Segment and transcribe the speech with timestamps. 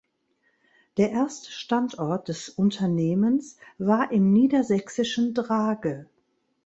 [0.97, 6.09] Der erste Standort des Unternehmens war im niedersächsischen Drage.